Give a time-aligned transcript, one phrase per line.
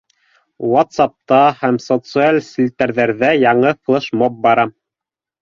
[0.69, 4.69] Вацапта һәм социаль селтәрҙәрҙә яңы флешмоб бара.